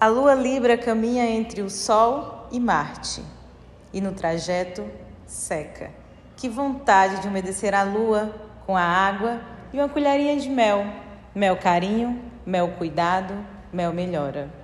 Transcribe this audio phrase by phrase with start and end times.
[0.00, 3.22] A lua Libra caminha entre o Sol e Marte
[3.92, 4.84] e no trajeto
[5.24, 5.90] seca.
[6.36, 8.34] Que vontade de umedecer a lua
[8.66, 9.40] com a água
[9.72, 10.84] e uma colherinha de mel.
[11.34, 13.34] Mel carinho, mel cuidado,
[13.72, 14.63] mel melhora.